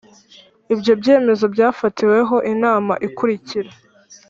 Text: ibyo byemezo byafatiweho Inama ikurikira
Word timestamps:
ibyo 0.73 0.93
byemezo 1.01 1.45
byafatiweho 1.53 2.35
Inama 2.53 2.93
ikurikira 3.07 3.71